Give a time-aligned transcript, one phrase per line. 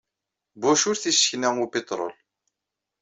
[0.59, 2.13] Bush ur t-yessekna upitṛul.